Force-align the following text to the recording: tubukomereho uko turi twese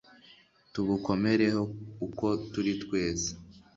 tubukomereho 0.73 1.61
uko 2.05 2.27
turi 2.51 2.73
twese 2.83 3.29